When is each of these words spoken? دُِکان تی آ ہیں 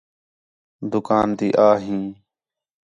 دُِکان 0.91 1.29
تی 1.37 1.47
آ 1.67 1.69
ہیں 1.83 2.05